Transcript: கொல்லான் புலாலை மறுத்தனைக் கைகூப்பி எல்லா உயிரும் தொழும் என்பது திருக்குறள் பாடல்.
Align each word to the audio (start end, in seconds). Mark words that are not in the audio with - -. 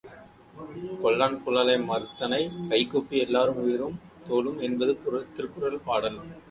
கொல்லான் 1.03 1.37
புலாலை 1.43 1.75
மறுத்தனைக் 1.83 2.57
கைகூப்பி 2.69 3.17
எல்லா 3.17 3.45
உயிரும் 3.59 3.97
தொழும் 4.27 4.59
என்பது 4.59 4.95
திருக்குறள் 5.33 5.81
பாடல். 5.85 6.19